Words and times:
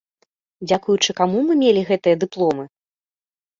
Дзякуючы 0.67 1.11
каму 1.19 1.39
мы 1.51 1.59
мелі 1.61 1.81
гэтыя 1.91 2.19
дыпломы? 2.27 2.69